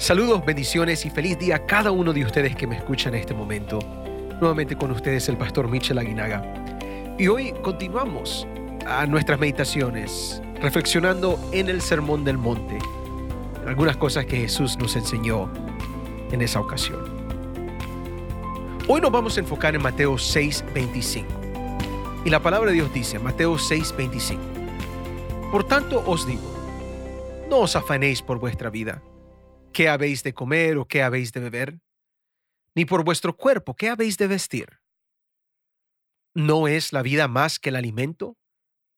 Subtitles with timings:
[0.00, 3.34] Saludos, bendiciones y feliz día a cada uno de ustedes que me escuchan en este
[3.34, 3.78] momento.
[4.40, 6.42] Nuevamente con ustedes el pastor Michel Aguinaga.
[7.18, 8.48] Y hoy continuamos
[8.86, 12.78] a nuestras meditaciones, reflexionando en el Sermón del Monte,
[13.66, 15.52] algunas cosas que Jesús nos enseñó
[16.32, 17.04] en esa ocasión.
[18.88, 21.26] Hoy nos vamos a enfocar en Mateo 6:25.
[22.24, 24.38] Y la palabra de Dios dice, Mateo 6:25,
[25.52, 26.40] Por tanto os digo,
[27.50, 29.02] no os afanéis por vuestra vida
[29.72, 31.80] ¿qué habéis de comer o qué habéis de beber?
[32.74, 34.80] Ni por vuestro cuerpo, ¿qué habéis de vestir?
[36.34, 38.38] ¿No es la vida más que el alimento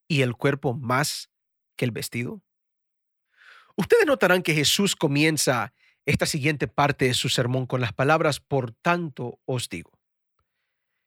[0.07, 1.31] y el cuerpo más
[1.75, 2.43] que el vestido?
[3.75, 5.73] Ustedes notarán que Jesús comienza
[6.05, 9.91] esta siguiente parte de su sermón con las palabras, por tanto os digo.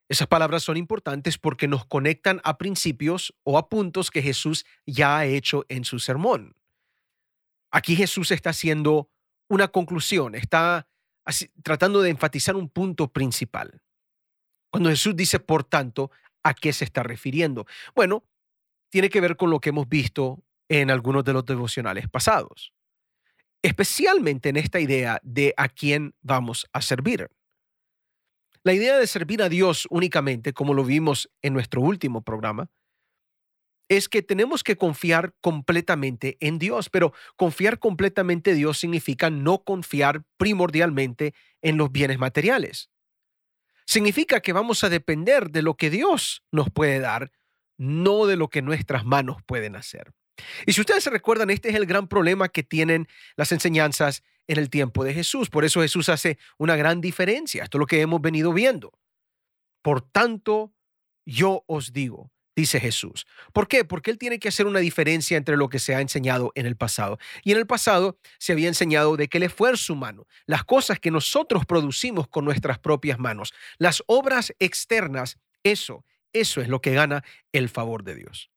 [0.08, 5.18] Esas palabras son importantes porque nos conectan a principios o a puntos que Jesús ya
[5.18, 6.56] ha hecho en su sermón.
[7.70, 9.10] Aquí Jesús está haciendo
[9.48, 10.88] una conclusión, está
[11.62, 13.82] tratando de enfatizar un punto principal.
[14.70, 16.10] Cuando Jesús dice, por tanto,
[16.42, 17.66] ¿a qué se está refiriendo?
[17.94, 18.24] Bueno,
[18.90, 22.72] tiene que ver con lo que hemos visto en algunos de los devocionales pasados,
[23.62, 27.28] especialmente en esta idea de a quién vamos a servir.
[28.62, 32.68] La idea de servir a Dios únicamente, como lo vimos en nuestro último programa,
[33.88, 39.62] es que tenemos que confiar completamente en Dios, pero confiar completamente en Dios significa no
[39.64, 42.90] confiar primordialmente en los bienes materiales.
[43.86, 47.30] Significa que vamos a depender de lo que Dios nos puede dar,
[47.78, 50.12] no de lo que nuestras manos pueden hacer.
[50.66, 54.58] Y si ustedes se recuerdan, este es el gran problema que tienen las enseñanzas en
[54.58, 55.48] el tiempo de Jesús.
[55.48, 57.62] Por eso Jesús hace una gran diferencia.
[57.62, 58.92] Esto es lo que hemos venido viendo.
[59.82, 60.74] Por tanto,
[61.24, 63.26] yo os digo, dice Jesús.
[63.52, 63.84] ¿Por qué?
[63.84, 66.76] Porque Él tiene que hacer una diferencia entre lo que se ha enseñado en el
[66.76, 67.18] pasado.
[67.44, 71.10] Y en el pasado se había enseñado de que el esfuerzo humano, las cosas que
[71.10, 77.22] nosotros producimos con nuestras propias manos, las obras externas, eso, eso es lo que gana
[77.52, 78.50] el favor de Dios.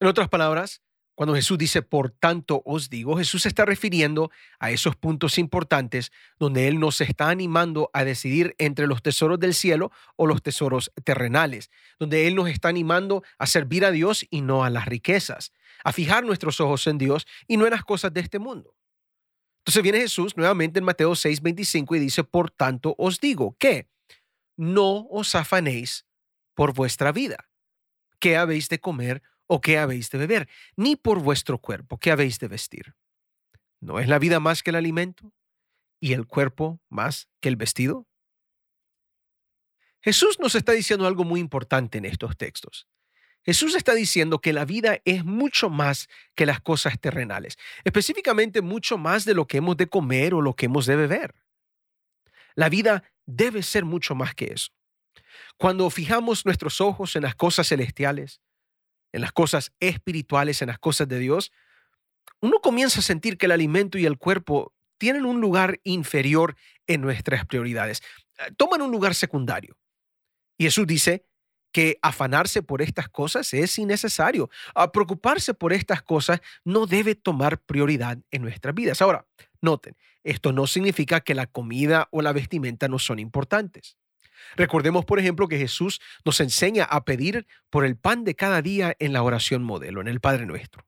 [0.00, 0.80] En otras palabras,
[1.18, 4.30] cuando Jesús dice, por tanto os digo, Jesús se está refiriendo
[4.60, 9.52] a esos puntos importantes donde Él nos está animando a decidir entre los tesoros del
[9.52, 14.42] cielo o los tesoros terrenales, donde Él nos está animando a servir a Dios y
[14.42, 15.50] no a las riquezas,
[15.82, 18.76] a fijar nuestros ojos en Dios y no en las cosas de este mundo.
[19.62, 23.88] Entonces viene Jesús nuevamente en Mateo 6, 25 y dice, por tanto os digo que
[24.56, 26.06] no os afanéis
[26.54, 27.50] por vuestra vida,
[28.20, 32.38] qué habéis de comer o qué habéis de beber, ni por vuestro cuerpo, qué habéis
[32.38, 32.94] de vestir.
[33.80, 35.32] ¿No es la vida más que el alimento
[36.00, 38.06] y el cuerpo más que el vestido?
[40.00, 42.86] Jesús nos está diciendo algo muy importante en estos textos.
[43.44, 48.98] Jesús está diciendo que la vida es mucho más que las cosas terrenales, específicamente mucho
[48.98, 51.34] más de lo que hemos de comer o lo que hemos de beber.
[52.54, 54.70] La vida debe ser mucho más que eso.
[55.56, 58.40] Cuando fijamos nuestros ojos en las cosas celestiales,
[59.12, 61.52] en las cosas espirituales, en las cosas de Dios,
[62.40, 67.00] uno comienza a sentir que el alimento y el cuerpo tienen un lugar inferior en
[67.00, 68.02] nuestras prioridades,
[68.38, 69.76] eh, toman un lugar secundario.
[70.58, 71.24] Y Jesús dice
[71.72, 74.50] que afanarse por estas cosas es innecesario.
[74.74, 79.02] A preocuparse por estas cosas no debe tomar prioridad en nuestras vidas.
[79.02, 79.26] Ahora,
[79.60, 83.96] noten, esto no significa que la comida o la vestimenta no son importantes.
[84.56, 88.94] Recordemos, por ejemplo, que Jesús nos enseña a pedir por el pan de cada día
[88.98, 90.86] en la oración modelo, en el Padre Nuestro.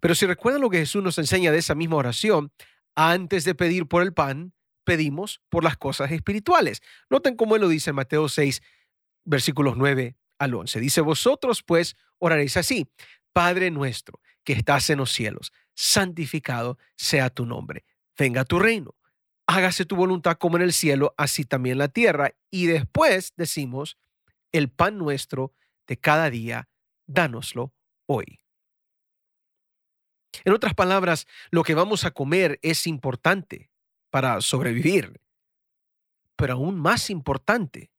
[0.00, 2.52] Pero si recuerdan lo que Jesús nos enseña de esa misma oración,
[2.94, 4.52] antes de pedir por el pan,
[4.84, 6.82] pedimos por las cosas espirituales.
[7.08, 8.62] Noten cómo él lo dice en Mateo 6,
[9.24, 10.80] versículos 9 al 11.
[10.80, 12.90] Dice, vosotros pues oraréis así,
[13.32, 17.84] Padre nuestro, que estás en los cielos, santificado sea tu nombre,
[18.16, 18.96] venga tu reino
[19.50, 22.32] hágase tu voluntad como en el cielo, así también en la tierra.
[22.50, 23.98] Y después decimos,
[24.52, 25.52] el pan nuestro
[25.88, 26.68] de cada día,
[27.06, 27.74] dánoslo
[28.06, 28.40] hoy.
[30.44, 33.70] En otras palabras, lo que vamos a comer es importante
[34.10, 35.20] para sobrevivir,
[36.36, 37.90] pero aún más importante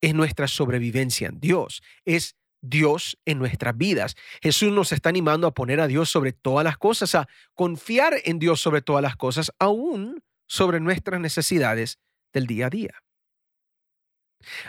[0.00, 4.16] es nuestra sobrevivencia en Dios, es Dios en nuestras vidas.
[4.40, 8.38] Jesús nos está animando a poner a Dios sobre todas las cosas, a confiar en
[8.38, 11.98] Dios sobre todas las cosas, aún sobre nuestras necesidades
[12.32, 13.02] del día a día.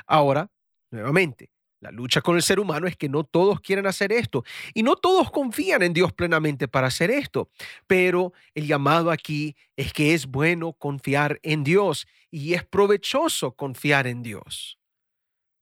[0.05, 0.51] Ahora,
[0.91, 1.49] nuevamente,
[1.81, 4.43] la lucha con el ser humano es que no todos quieren hacer esto
[4.73, 7.49] y no todos confían en Dios plenamente para hacer esto.
[7.87, 14.07] Pero el llamado aquí es que es bueno confiar en Dios y es provechoso confiar
[14.07, 14.77] en Dios.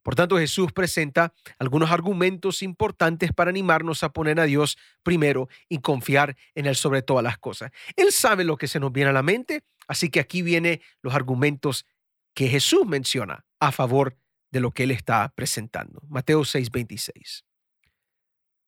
[0.01, 5.79] Por tanto, Jesús presenta algunos argumentos importantes para animarnos a poner a Dios primero y
[5.79, 7.71] confiar en Él sobre todas las cosas.
[7.95, 11.13] Él sabe lo que se nos viene a la mente, así que aquí vienen los
[11.13, 11.85] argumentos
[12.33, 14.17] que Jesús menciona a favor
[14.51, 16.01] de lo que Él está presentando.
[16.07, 17.43] Mateo 6:26.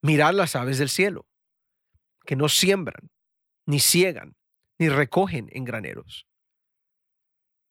[0.02, 1.28] Mirad las aves del cielo,
[2.26, 3.12] que no siembran,
[3.66, 4.38] ni ciegan,
[4.78, 6.26] ni recogen en graneros.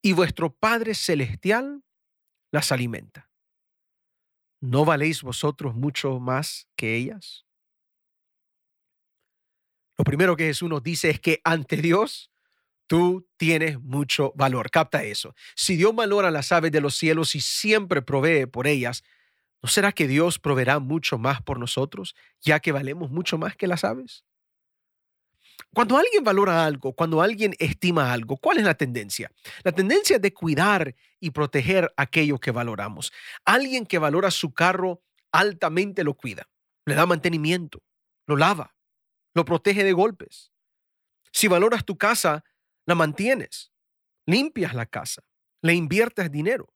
[0.03, 1.83] Y vuestro Padre Celestial
[2.53, 3.29] las alimenta.
[4.61, 7.47] ¿no valéis vosotros mucho más que ellas?
[9.97, 12.31] Lo primero que Jesús nos dice es que ante Dios
[12.89, 14.71] tú tienes mucho valor.
[14.71, 15.35] Capta eso.
[15.55, 19.05] Si Dios valora las aves de los cielos y siempre provee por ellas,
[19.63, 23.69] ¿no será que Dios proveerá mucho más por nosotros, ya que valemos mucho más que
[23.69, 24.25] las aves?
[25.75, 29.31] Cuando alguien valora algo, cuando alguien estima algo, ¿cuál es la tendencia?
[29.65, 33.13] La tendencia es de cuidar y proteger aquello que valoramos.
[33.45, 36.49] Alguien que valora su carro altamente lo cuida,
[36.87, 37.83] le da mantenimiento,
[38.27, 38.75] lo lava,
[39.35, 40.53] lo protege de golpes.
[41.33, 42.45] Si valoras tu casa,
[42.89, 43.71] la mantienes,
[44.25, 45.23] limpias la casa,
[45.61, 46.73] le inviertes dinero.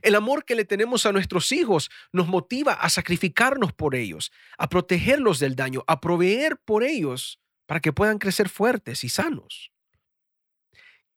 [0.00, 4.70] El amor que le tenemos a nuestros hijos nos motiva a sacrificarnos por ellos, a
[4.70, 9.70] protegerlos del daño, a proveer por ellos para que puedan crecer fuertes y sanos.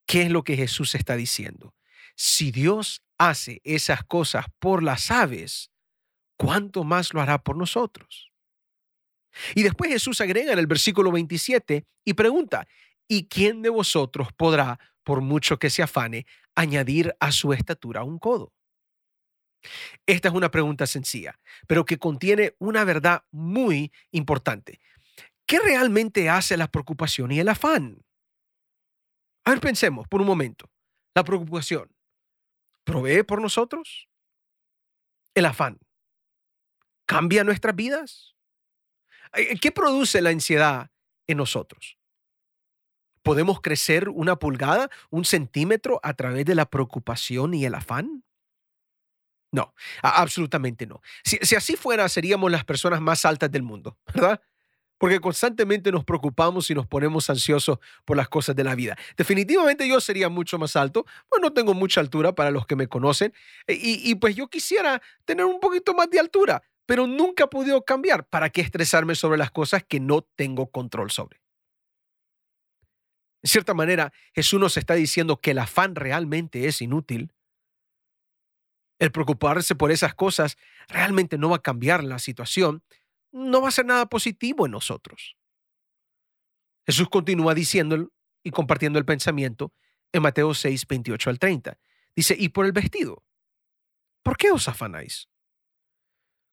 [0.05, 1.73] ¿Qué es lo que Jesús está diciendo?
[2.17, 5.71] Si Dios hace esas cosas por las aves,
[6.35, 8.33] ¿cuánto más lo hará por nosotros?
[9.55, 12.67] Y después Jesús agrega en el versículo 27 y pregunta,
[13.07, 18.19] ¿y quién de vosotros podrá, por mucho que se afane, añadir a su estatura un
[18.19, 18.53] codo?
[20.05, 24.79] Esta es una pregunta sencilla, pero que contiene una verdad muy importante.
[25.45, 28.03] ¿Qué realmente hace la preocupación y el afán?
[29.45, 30.69] A ver, pensemos por un momento.
[31.15, 31.93] La preocupación,
[32.83, 34.07] ¿provee por nosotros?
[35.35, 35.79] El afán,
[37.05, 38.35] ¿cambia nuestras vidas?
[39.61, 40.91] ¿Qué produce la ansiedad
[41.27, 41.97] en nosotros?
[43.23, 48.23] ¿Podemos crecer una pulgada, un centímetro a través de la preocupación y el afán?
[49.51, 51.01] No, absolutamente no.
[51.23, 54.41] Si, si, así fuera, seríamos las personas más altas del mundo, ¿verdad?
[55.03, 58.95] porque constantemente nos preocupamos y nos ponemos ansiosos por las cosas de la vida.
[59.17, 62.87] Definitivamente yo sería mucho más alto, pues no tengo mucha altura para los que me
[62.87, 63.33] conocen,
[63.67, 67.47] e, y, y pues yo quisiera tener un poquito más de altura, pero nunca he
[67.47, 68.25] podido cambiar.
[68.29, 71.42] ¿Para qué estresarme sobre las cosas que no tengo control sobre?
[73.43, 77.33] En cierta manera, Jesús nos está diciendo que el afán realmente es inútil.
[78.99, 80.57] El preocuparse por esas cosas
[80.87, 82.83] realmente no va a cambiar la situación
[83.33, 85.35] no va a ser nada positivo en nosotros.
[86.85, 88.11] Jesús continúa diciendo
[88.43, 89.73] y compartiendo el pensamiento
[90.11, 91.79] en Mateo 6, 28 al 30.
[92.15, 93.23] Dice, y por el vestido,
[94.21, 95.29] ¿por qué os afanáis?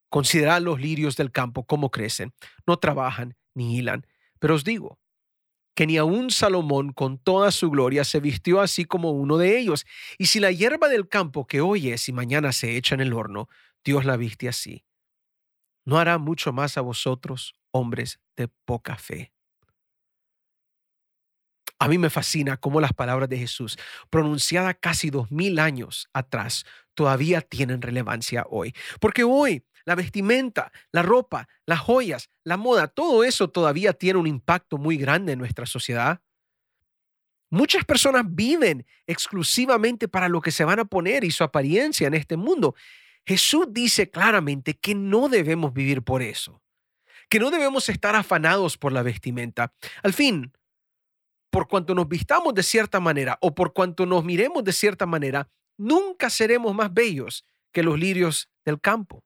[0.08, 2.32] Considerad los lirios del campo cómo crecen,
[2.66, 4.06] no trabajan ni hilan,
[4.38, 4.99] pero os digo
[5.80, 9.86] que ni aun Salomón con toda su gloria se vistió así como uno de ellos.
[10.18, 13.14] Y si la hierba del campo que hoy es y mañana se echa en el
[13.14, 13.48] horno,
[13.82, 14.84] Dios la viste así,
[15.86, 19.32] ¿no hará mucho más a vosotros, hombres de poca fe?
[21.80, 23.78] A mí me fascina cómo las palabras de Jesús,
[24.10, 28.74] pronunciadas casi dos mil años atrás, todavía tienen relevancia hoy.
[29.00, 34.26] Porque hoy la vestimenta, la ropa, las joyas, la moda, todo eso todavía tiene un
[34.26, 36.20] impacto muy grande en nuestra sociedad.
[37.48, 42.14] Muchas personas viven exclusivamente para lo que se van a poner y su apariencia en
[42.14, 42.74] este mundo.
[43.26, 46.62] Jesús dice claramente que no debemos vivir por eso,
[47.30, 49.72] que no debemos estar afanados por la vestimenta.
[50.02, 50.52] Al fin,
[51.50, 55.48] por cuanto nos vistamos de cierta manera o por cuanto nos miremos de cierta manera,
[55.76, 59.24] nunca seremos más bellos que los lirios del campo.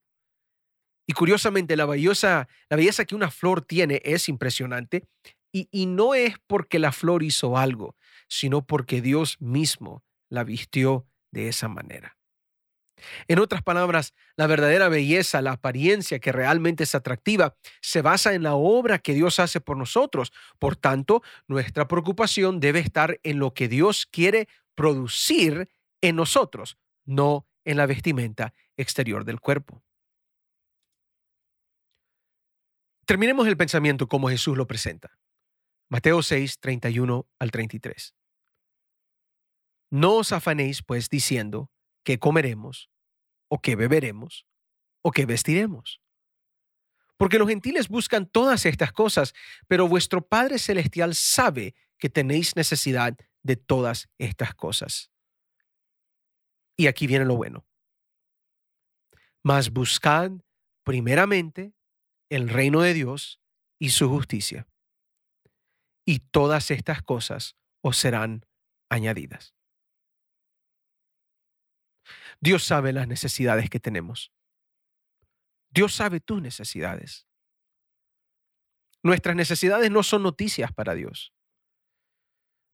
[1.07, 2.47] Y curiosamente, la belleza,
[3.07, 5.07] que una flor tiene es impresionante
[5.53, 7.97] y no es porque la flor hizo algo,
[8.29, 12.14] sino porque Dios mismo la vistió de esa manera.
[13.29, 18.43] En otras palabras, la verdadera belleza, la apariencia que realmente es atractiva, se basa en
[18.43, 20.33] la obra que Dios hace por nosotros.
[20.59, 25.69] Por tanto, nuestra preocupación debe estar en lo que Dios quiere producir
[26.01, 29.83] en nosotros, no en la vestimenta exterior del cuerpo.
[33.07, 35.19] Terminemos el pensamiento como Jesús lo presenta.
[35.91, 38.15] Mateo 6, 31 al 33.
[39.91, 41.71] No os afanéis, pues, diciendo,
[42.05, 42.91] qué comeremos,
[43.49, 44.47] o qué beberemos,
[45.03, 46.01] o qué vestiremos.
[47.17, 49.35] Porque los gentiles buscan todas estas cosas,
[49.69, 55.11] pero vuestro Padre Celestial sabe que tenéis necesidad de todas estas cosas.
[56.77, 57.65] Y aquí viene lo bueno.
[59.43, 60.33] Mas buscad
[60.83, 61.73] primeramente
[62.31, 63.41] el reino de Dios
[63.79, 64.67] y su justicia.
[66.05, 68.45] Y todas estas cosas os serán
[68.89, 69.55] añadidas.
[72.45, 74.31] Dios sabe las necesidades que tenemos.
[75.71, 77.27] Dios sabe tus necesidades.
[79.03, 81.33] Nuestras necesidades no son noticias para Dios.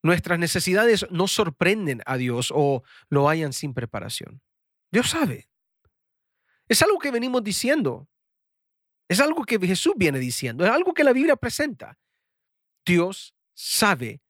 [0.02, 4.42] Nuestras necesidades no sorprenden a Dios o lo hayan sin preparación.
[4.90, 5.48] Dios sabe.
[6.66, 8.08] Es algo que venimos diciendo.
[9.08, 10.64] Es algo que Jesús viene diciendo.
[10.64, 11.96] Es algo que la Biblia presenta.
[12.84, 14.20] Dios sabe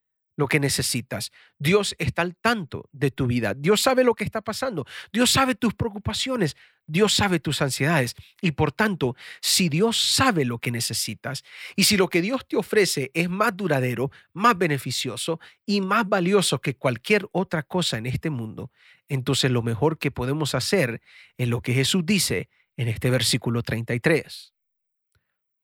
[0.40, 1.30] lo que necesitas.
[1.58, 3.54] Dios está al tanto de tu vida.
[3.54, 4.86] Dios sabe lo que está pasando.
[5.12, 6.56] Dios sabe tus preocupaciones.
[6.86, 8.16] Dios sabe tus ansiedades.
[8.40, 11.44] Y por tanto, si Dios sabe lo que necesitas
[11.76, 16.60] y si lo que Dios te ofrece es más duradero, más beneficioso y más valioso
[16.60, 18.72] que cualquier otra cosa en este mundo,
[19.08, 21.02] entonces lo mejor que podemos hacer
[21.36, 24.54] es lo que Jesús dice en este versículo 33.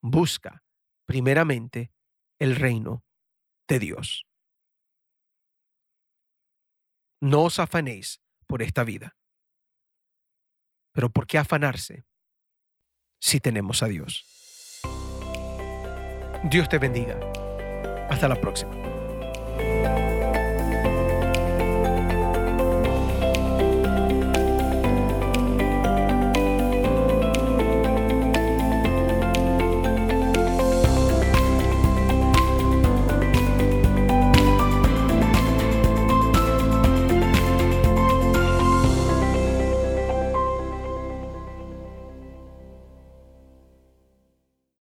[0.01, 0.63] Busca
[1.07, 1.91] primeramente
[2.37, 3.03] el reino
[3.67, 4.27] de Dios.
[7.21, 9.15] No os afanéis por esta vida.
[10.93, 12.05] Pero ¿por qué afanarse
[13.19, 14.25] si tenemos a Dios?
[16.43, 17.19] Dios te bendiga.
[18.09, 18.96] Hasta la próxima.